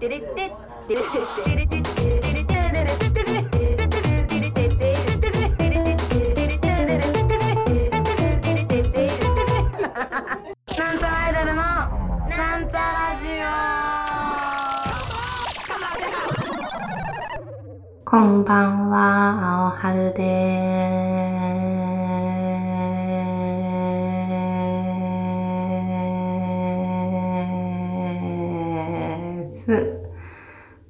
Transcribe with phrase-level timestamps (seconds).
[0.00, 0.10] なん
[10.98, 13.26] ちゃらアイドルのなんちゃラジ
[18.04, 21.27] オこんばんは、青春です。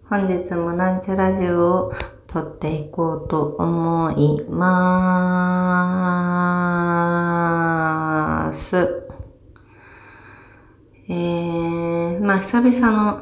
[0.08, 1.92] 本日もなんちゃラジオを
[2.28, 9.02] 撮っていこうと思いまーす。
[11.08, 13.20] えー、まあ久々の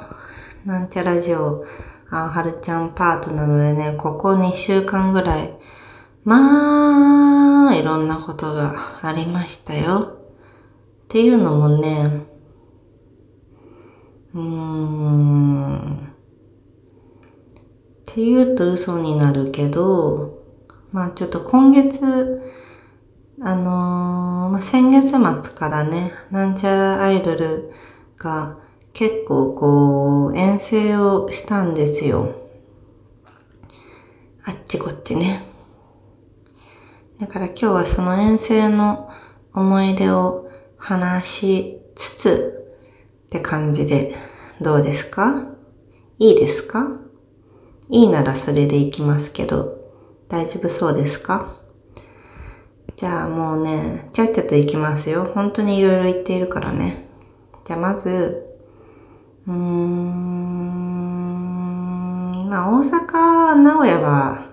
[0.66, 1.64] なんちゃラジオ、
[2.10, 5.58] あはるちゃんパートなのでね、ここ2週間ぐらい、
[6.24, 10.18] まあ、いろんなことがありましたよ。
[11.04, 12.26] っていうのもね、
[14.34, 15.25] うーん、
[18.16, 20.42] って言うと嘘になるけど、
[20.90, 22.40] まあちょっと今月、
[23.42, 25.18] あのーまあ、先月末
[25.54, 27.70] からね、なんちゃらアイドル
[28.16, 28.56] が
[28.94, 32.34] 結構こう、遠征をしたんですよ。
[34.46, 35.44] あっちこっちね。
[37.18, 39.10] だから今日はその遠征の
[39.52, 42.66] 思い出を話しつつ
[43.26, 44.14] って感じで
[44.62, 45.54] どうですか？
[46.18, 47.02] いいですか？
[47.88, 49.78] いいならそれでいきますけど、
[50.28, 51.54] 大丈夫そうですか？
[52.96, 55.24] じゃあもうね、ちゃっちゃと行きますよ。
[55.24, 57.06] 本当にいろいろ言っているからね。
[57.66, 58.46] じゃあまず、
[59.46, 59.56] うーん、
[62.48, 64.46] まあ大阪、名古屋は、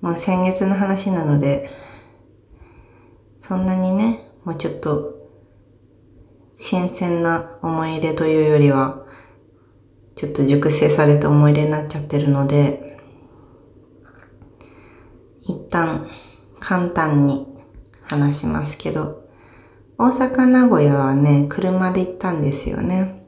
[0.00, 1.70] もう先月の話なので、
[3.38, 5.14] そんなにね、もうちょっと、
[6.54, 9.05] 新鮮な思い出というよりは、
[10.16, 12.98] ちょっと熟成された思い出になっちゃってるので、
[15.42, 16.08] 一旦、
[16.58, 17.46] 簡単に
[18.02, 19.28] 話しますけど、
[19.98, 23.26] 大阪、名古屋はね、車で行ったんですよね。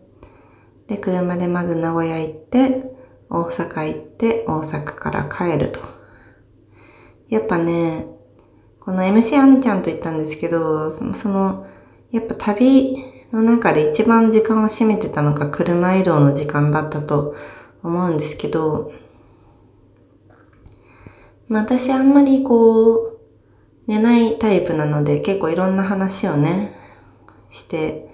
[0.86, 2.90] で、車でまず名古屋行って、
[3.30, 5.80] 大阪行って、大阪から帰ると。
[7.28, 8.06] やっぱね、
[8.80, 11.66] この MC アヌちゃんと行ったんですけど、その
[12.10, 12.96] やっぱ旅
[13.32, 17.36] の中で一番時間を占めてたのが車移動の時間だったと
[17.82, 18.92] 思うんですけど、
[21.48, 23.18] まあ私あんまりこう、
[23.86, 26.74] 寝ないタイプなので結構いろんな話をね、
[27.50, 28.08] して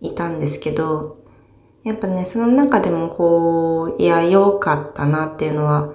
[0.00, 1.18] いたんですけど、
[1.84, 5.92] やっぱね、その中でもこう、いや、良かったなっていうのは、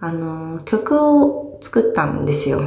[0.00, 2.60] あの、曲を作ったんですよ。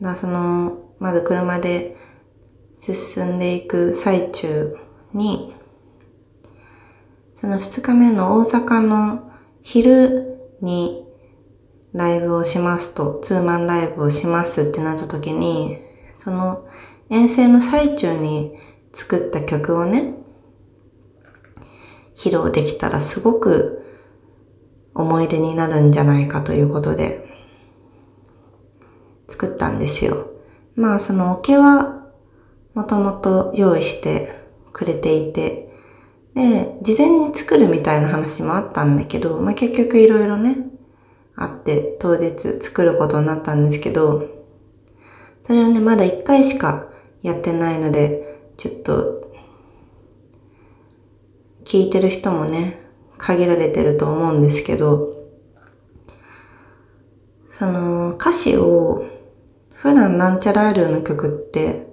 [0.00, 1.96] だその、まず車で
[2.78, 4.76] 進んでいく最中
[5.12, 5.54] に、
[7.34, 9.30] その2日目の大阪の
[9.62, 11.04] 昼に
[11.92, 15.78] ライブをしますと、ツーマンライブをしますってなった時に、
[16.16, 16.66] その
[17.10, 18.56] 遠征の最中に
[18.92, 20.14] 作った曲をね、
[22.16, 23.84] 披露できたらすごく
[24.94, 27.24] 思い出になるんじゃないかということで、
[29.28, 30.30] 作ったんですよ。
[30.74, 31.97] まあそのオケは
[32.74, 34.32] もともと用意して
[34.72, 35.68] くれていて、
[36.34, 40.56] で、事前に作るみたいな話もあったんだけど、まあ結局いろいろね、
[41.34, 44.28] あって当日作ることになったんですけど、
[45.46, 46.88] それはね、まだ一回しか
[47.22, 49.32] やってないので、ちょっと、
[51.64, 52.80] 聞いてる人もね、
[53.18, 55.16] 限られてると思うんですけど、
[57.50, 59.04] その歌詞を
[59.74, 61.87] 普段なんちゃらアイドルの曲って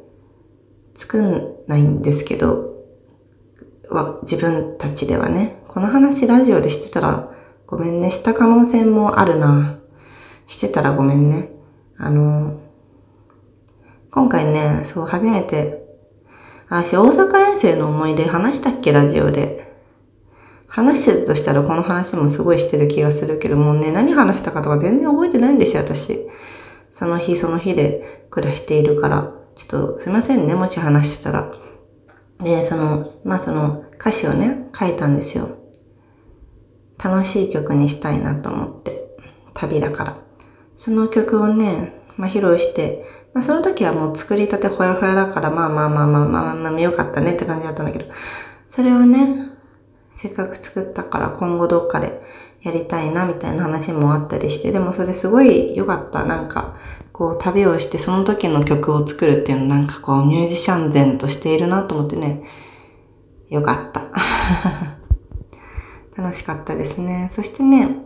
[0.96, 2.74] 作んないんですけど、
[3.90, 7.32] は自分たちではね、この話ラジオでしてたら
[7.68, 9.80] ごめんね、した可能性もあるな。
[10.48, 11.52] してたらごめんね。
[11.98, 12.60] あの、
[14.12, 15.84] 今回ね、そう初めて、
[16.70, 19.66] あ、私大阪遠征の思い出話したっけラジオで。
[20.68, 26.28] 話してたとしたらこの話もすごいしてる気がするけどもうね、何話したかとか全然覚えてないんですよ、私。
[26.92, 29.45] その日その日で暮らしているから。
[29.56, 31.54] ちょっとすいませんね、もし話してたら。
[32.42, 35.50] で、その、まあその歌詞をね、書いたんですよ。
[37.04, 39.18] 楽しい曲にしたいなと思って。
[39.54, 40.18] 旅だから。
[40.76, 48.06] その曲をね、まあ披露して、まあその時はもう作りたてほやほやだから、まあまあまあまあまあまあ、まあ、まあよかったねって感じだったんだけど、
[48.70, 49.52] それをね、
[50.16, 52.22] せっかく作ったから今後どっかで
[52.62, 56.24] やりたいなみたいな話もあったりして、でもそれすごい良かった。
[56.24, 56.76] なんか、
[57.16, 62.44] こう旅をしてその時の曲を作るっていうのなんかこうミュージシャン前としているなと思ってね、
[63.50, 64.02] よかった。
[66.22, 67.30] 楽しかったですね。
[67.32, 68.00] そしてね、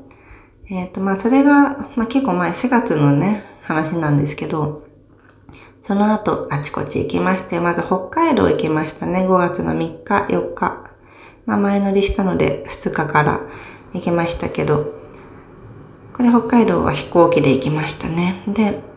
[0.69, 4.83] えっ、ー、と、まあ、それが、まあ、結構前、4月のね、話なんですけど、
[5.81, 9.25] その後、あちこち行きまして、まず北海道行きましたね。
[9.27, 10.83] 5月の3日、4日。
[11.47, 13.39] まあ、前乗りしたので、2日から
[13.93, 14.93] 行きましたけど、
[16.13, 18.43] これ北海道は飛行機で行きましたね。
[18.47, 18.87] で、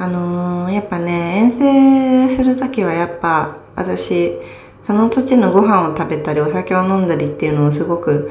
[0.00, 4.32] あのー、やっぱね、遠征するときはやっぱ、私、
[4.80, 8.30] その土地のご飯を食べたり、お酒を飲んだりっていうのをすごく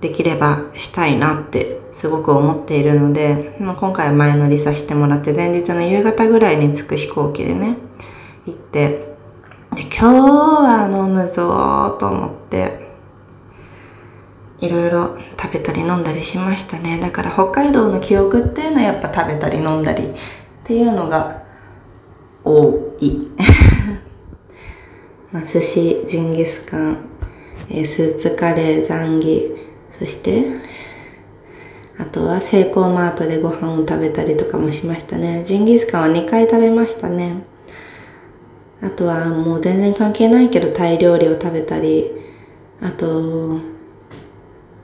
[0.00, 7.76] できればしたいなってすごく思っているので、まあ、今回は前乗りさせてもらって前日の夕方ぐらいに着く飛行機でね
[8.46, 9.08] 行って
[9.74, 12.88] で今日は飲むぞと思って
[14.60, 16.98] いろいろ食べたり飲んだりしましたね。
[16.98, 20.14] だから北海道の記憶っていうのはやっぱ食べたり飲んだり
[20.68, 21.42] っていうのが
[22.44, 23.26] 多い
[25.32, 26.98] まあ寿司ジンギスカン
[27.70, 29.56] えスープカレーザンギ
[29.90, 30.44] そして、
[31.96, 35.42] あとはセイコーマートでご飯を食べたりとかもしましたね。
[35.42, 37.44] ジンギスカンは2回食べましたね。
[38.82, 42.10] あとはもう全然関係ないけどタイ料理を食べたり、
[42.82, 43.58] あと、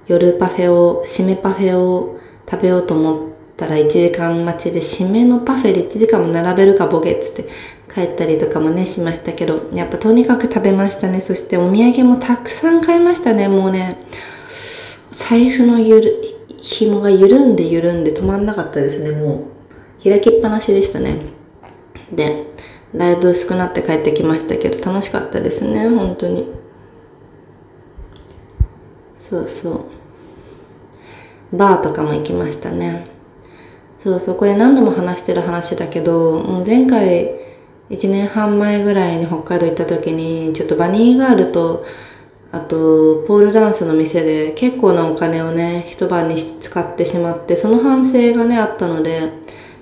[0.07, 2.19] 夜パフェを、締めパフェを
[2.51, 7.49] 食べようと思ったら1時間待ちで締めのパフェで1時間も並べるかボケっつって
[7.93, 11.21] 帰ったりとかもねしましたけど、やっぱとにかく食べましたね。
[11.21, 13.49] そしてお土産もたくさん買いましたね。
[13.49, 13.99] もうね、
[15.13, 16.21] 財布のゆる、
[16.59, 19.45] 紐が緩んで緩んで止まんなかったですね、も
[20.05, 20.09] う。
[20.09, 21.19] 開きっぱなしでしたね。
[22.13, 22.47] で、
[22.95, 26.49] だいぶ薄くなって帰ってきましたけど、楽しかったですね、本当に。
[29.17, 29.87] そうそ
[31.53, 31.57] う。
[31.57, 33.14] バーとかも行きましたね。
[34.05, 37.41] そうそう、これ何度も話してる話だけど、もう前回、
[37.89, 41.87] 1年半前ぐらいに北海道行った時に、ちょっとバニーガールと
[42.53, 49.33] あと、ポールダンスの店で結構なお金をね、一晩に使ってしまって、その反省がね、あったので、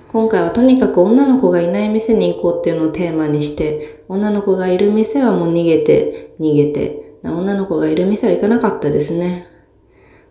[0.07, 9.47] 今回はとにかく女の子がいない店に行こうっていうのをテーマにして、女の子がいる店はもう逃げて、逃げて、女の子がいる店は行かなかったですね。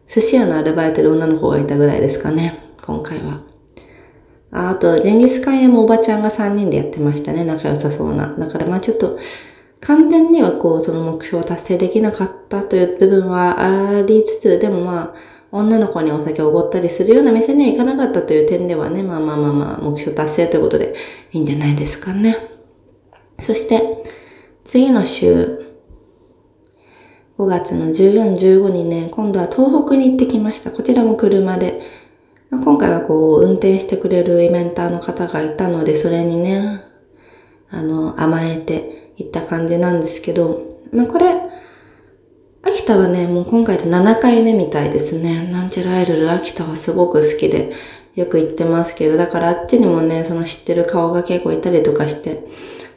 [0.09, 3.52] 寿司屋のアルバイトで女の子がいたぐらいですかね、今回は。
[4.53, 8.35] ああと、ジンギスカン屋もおばちゃんが3人でやってましたね、仲良さそうな。
[8.37, 9.19] だからまあちょっと、
[9.81, 20.95] 完全にはこう、その目標を達成できなかったという部分はありつつ、でもまあ、女の子にお酒をおごったりするような店には行かなかったという点ではね、まあまあまあまあ、目標達成ということで
[21.33, 22.37] いいんじゃないですかね。
[23.39, 24.03] そして、
[24.65, 25.63] 次の週、
[27.39, 30.71] 5月の14、15にね、今度は東北に行ってきました。
[30.71, 32.02] こちらも車で。
[32.53, 36.83] 今回はこう、運転してくれるイベンターの方がいたので、それにね、
[37.71, 40.63] あの、甘えて、いった感じなんですけど、
[40.93, 41.35] まあ、これ、
[42.63, 45.49] 秋田はね、もう今回で7回目みたいですね。
[45.49, 47.73] なんちゃらアイドル、秋田はすごく好きで、
[48.15, 52.45] よく行ってますけど、だからあっちにもね、その知ってる顔が結構いたりとかして、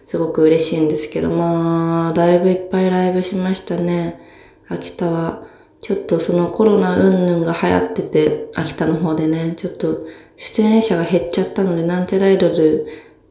[0.04, 4.20] すごく嬉しいんですけど、まあ、だいぶいっぱいライブしましたね。
[4.68, 5.44] 秋田は、
[5.86, 12.88] ちょっとそのコロナ云々が流行ってて、秋田の方でね、ちょっと出演者が減っちゃったので、なんちゃらアイドル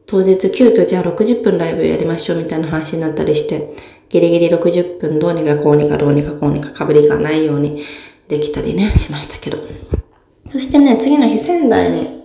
[0.07, 3.75] 当日急遽じゃあ60分ライブやりましょうみたいな話になったりして、
[4.09, 7.83] ギリギリ60分どうにかこうにかどうにかこうにか被りがないように
[8.29, 9.59] できたりね、しましたけど。
[10.53, 12.23] そしてね、次の日仙台に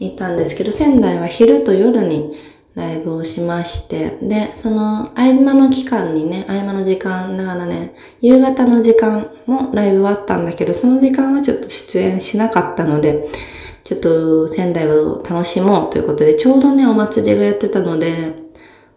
[0.00, 2.34] 行ったんですけど、仙台は昼と夜に
[2.74, 13.28] ライブをしまして、で、その合間の期間にね、合間の時間、だからね、夕方の時間もライブはあったんだけど、その時間はちょっと出演しなかったので、
[13.82, 18.36] ちょっと仙台を楽しもうということで、ちょうどね、お祭りがやってたので、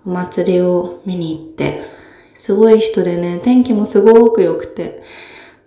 [0.05, 1.81] お祭りを見に行って、
[2.35, 5.01] すごい人でね、天気もすごく良くて、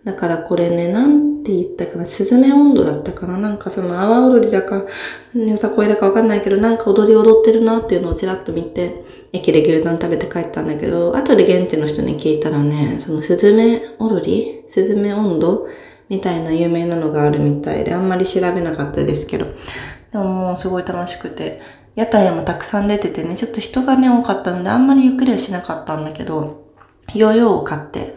[0.07, 4.85] だからこれね、なんて言ったかな、スズメ温度だったかななんかその阿波踊りだか、
[5.35, 15.67] よさこいだかわかんないけど、なんか踊り踊ってるなっていうのをちらっと見て、駅で牛丼食べて帰ったんだけど、後で現地の人に聞いたらね、そのスズメ踊りスズメ温度
[16.09, 19.47] みたいな有名なのがあるみたいで、あんまり調べなかったですけど。
[20.13, 21.61] でももうすごい楽しくて、
[21.97, 26.65] 屋台もたくさん出ててね、ちょっと人がね、多かったので、あんまりゆっくりはしなかったんだけど、
[27.13, 28.15] ヨーヨーを買って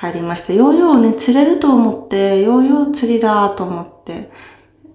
[0.00, 0.54] 帰りました。
[0.54, 4.30] ヨーヨーをね、釣れると思って、ヨーヨー釣りだと思って、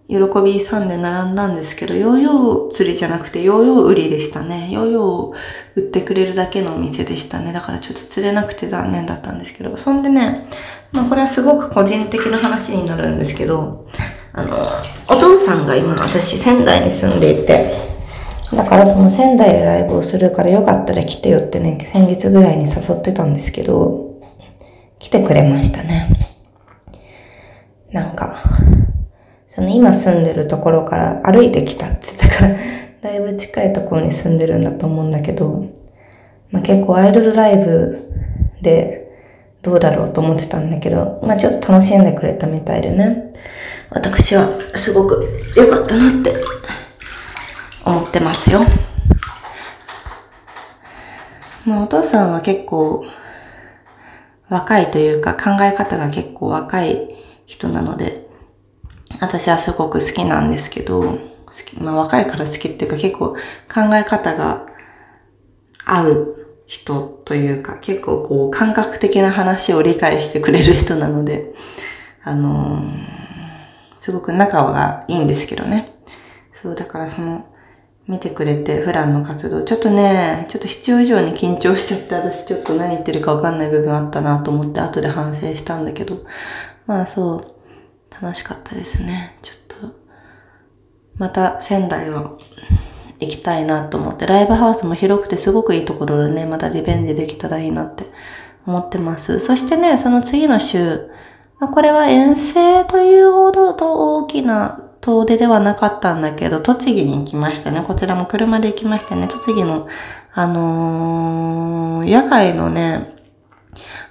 [0.08, 4.70] 喜びさんで並んだんですけど、ヨーヨー釣りじゃなくて、ヨーヨー売りでしたね。
[4.72, 5.34] ヨーヨーを
[5.76, 7.54] 売ってくれるだけのお店でしたね。
[7.54, 10.48] だからちょっと釣れなくて残念だったんですけど、そんでね、
[10.92, 13.86] まあこれはすごく個人的な話になるんですけど、
[14.34, 14.58] あの、
[15.12, 17.76] お父さんが今私仙台に住んでいて、
[18.52, 24.05] だからその仙台でライブをするからよかったら来てよってね、先月ぐらいに誘ってたんですけど、
[25.00, 26.10] 来てくれましたね。
[27.92, 28.36] なんか
[29.48, 32.56] その今住んでるところから歩いてきたって言ったから、
[33.02, 35.68] だいぶ近いところに住んでるんだと思うんだけど、
[36.52, 38.12] まあ、結構アイドルライブ
[38.62, 39.06] で
[39.62, 43.32] どうだろうと思ってたんだけど、まあちょっと楽しんでくれたみたいでね。
[43.92, 45.26] 私はすごく
[45.56, 46.36] 良かったなって
[47.86, 48.60] 思ってますよ。
[51.66, 53.06] まあお父さんは結構
[54.50, 58.28] 若いというか考え方が結構若い人なので、
[59.20, 61.02] 私はすごく好きなんですけど、
[61.80, 64.68] まあ若いから好きっていうか結構考え方が
[65.86, 71.54] 合う人というか結構こう感覚的な話を理解してくれる人なので、
[72.24, 75.96] あのー、すごく仲がいいんですけどね。
[76.54, 77.46] そう、だからその、
[78.08, 79.64] 見てくれて普段の活動。
[79.64, 86.24] ちょっとね、ちょっと必要以上に緊張しちゃって、私ちょっと何言ってるかわかんない部分あったなと思って後で反省したんだけど、
[86.86, 87.56] まあそう、
[88.22, 89.38] 楽しかったですね。
[89.42, 89.96] ちょっと、
[91.18, 92.38] また仙台は
[93.20, 98.06] 行きたいなと思って、ライブハウスも広くてすごくいいところでね、またリベンジできたらいいなって
[98.68, 99.40] 思ってます。
[99.40, 101.10] そしてね、その次の週、
[101.60, 107.84] ま、これは遠征というほどと大きな遠出ではなかったんだけど、栃木に行きましたね。
[107.86, 109.28] こちらも車で行きましたね。
[109.28, 109.88] 栃木の、
[110.34, 113.14] あのー、野外のね、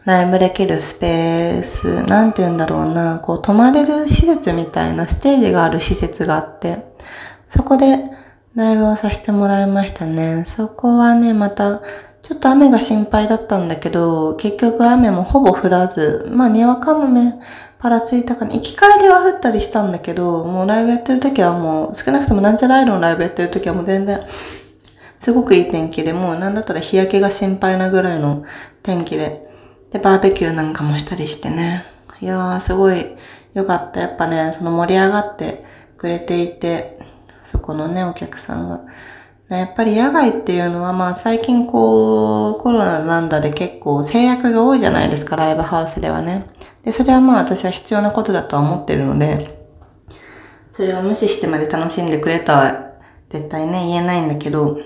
[0.04, 6.84] ライブできるスペース、なんて言うんだろうな、こう泊まれる施設みたいなステージがある施設があって、
[7.48, 7.98] そこで
[8.54, 10.44] ライブをさせてもらいましたね。
[10.46, 11.80] そこはね、また、
[12.22, 17.34] ちょっと雨が心配だったんだけど、結局雨もほぼ降らず、まあにわか雨
[17.84, 18.54] パラついたかな。
[18.54, 24.26] 行き帰りは降ったりしたんだけど、もうライブやってる時はもう、少なくともなんちゃらアイロンライブやってる時はもう全然、
[25.20, 28.46] すごくいい天気で、もうなんだったら日焼けが心配なぐらいの
[28.82, 29.46] 天気で、
[29.92, 31.84] で、バーベキューなんかもしたりしてね。
[32.22, 33.04] いやー、すごい
[33.52, 34.00] 良かった。
[34.00, 35.62] やっぱね、その盛り上がって
[35.98, 36.98] くれていて、
[37.42, 38.80] そこのね、お客さんが。
[39.50, 46.46] やっぱり野外っていうのはまあ最近こうコロナなんだで結構制約が多いじゃないですか、ライブハウスではね。
[46.84, 49.58] で、それはまあ私は必要なことだとは思ってるので、
[50.70, 52.92] それを無視してまで楽しんでくれとは
[53.30, 54.80] 絶対ね、言えないんだけど、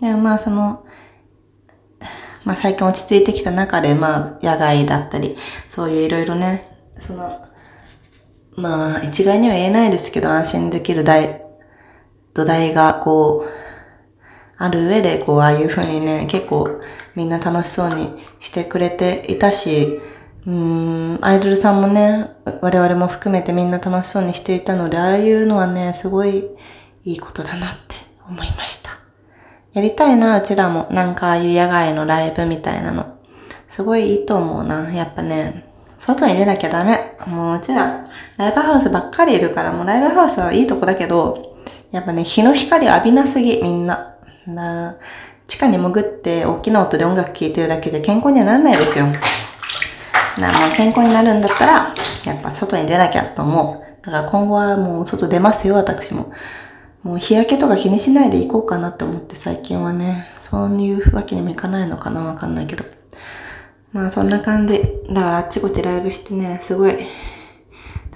[0.00, 0.84] でもまあその、
[2.44, 5.36] まあ最近落ち着いてきた中でまあ野外だったり、
[5.68, 6.68] そういういろいろね、
[6.98, 7.44] その、
[8.56, 11.44] まあ一概には言えないですけど安心できる台、
[12.34, 13.50] 土台がこう、
[14.56, 16.80] ある上でこうああいう風にね、結構
[17.14, 20.00] みんな楽しそうにしてくれていたし、
[20.46, 22.30] うん、アイドルさんもね、
[22.60, 26.48] 我々も含めてみんな楽しそうにしていたので、ああいうのはね、すごい
[27.04, 27.96] いいことだなって
[28.28, 28.90] 思いました。
[29.72, 30.88] やりたいな、うちらも。
[30.90, 33.16] なんかああいう野外のライブみたいなの。
[33.68, 34.92] すごいいいと思うな。
[34.92, 35.64] やっぱね、
[35.98, 37.16] 外に出なきゃダメ。
[37.26, 38.04] もううちら、
[38.36, 41.56] ライブハウスばっかりいるから、もうライブハウスはいいとこだけど、
[41.92, 44.08] やっぱね、日の光浴びなすぎ、みんな。
[44.46, 44.96] な
[45.46, 49.06] 地下に潜って大きな音で音楽聴いてるだけで健康にはなんないですよ。
[50.38, 54.04] なもう健康になるんだったら、やっぱ外に出なきゃと思う。
[54.04, 56.32] だから今後はもう外出ますよ、私も。
[57.02, 62.84] もう日焼けとか気にしないで行こうかなと思って最近はね、そういうわけにもいかないのかなわかんないけど。
[63.92, 64.80] まあそんな感じ。
[65.08, 66.96] だからあっちこっちライブしてね、すごい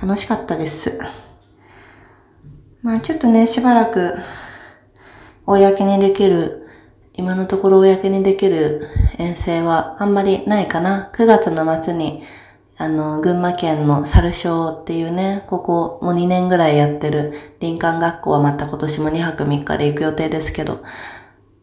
[0.01, 0.99] 楽しかったです。
[2.83, 4.15] まあちょっとね、しばらく
[5.45, 6.66] 公にできる
[7.17, 11.11] 今のところ公にできる遠征はあんまりないかな。
[11.15, 12.23] 9月の末に、
[12.77, 20.83] あの、群馬県の猿小っていうね、ここもう2年ぐらいやってる林間学校はまた今年も2泊3日で行く予定ですけど、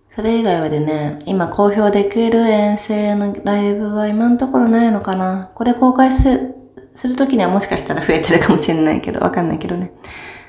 [0.10, 5.52] それ以外はでね、今公表できる遠征のライブは今のところないのかな。
[5.56, 6.56] これ公開す
[6.96, 9.92] するときにはもしかしたら増えてるかもしれないけど、わかんないけどね。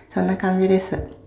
[0.08, 1.23] そんな感じです。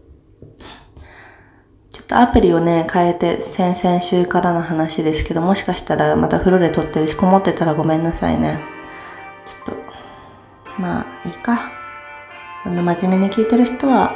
[2.07, 8.59] とアプリをね、変えて先々週からの話ですけど、もしかしたらまた風呂で撮ってるし、こもってたらごめんなさいね。
[9.45, 11.71] ちょっと、まあ、いいか。
[12.63, 14.15] そんな真面目に聞いてる人は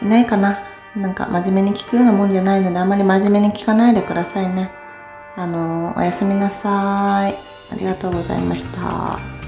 [0.00, 0.60] いないかな。
[0.96, 4.70] なんか真面目に聞くようなもんじゃないので、あまり真面目に聞かないでくださいね。
[5.36, 7.34] あの、おやすみなさい。
[7.72, 9.41] ありがとうございました。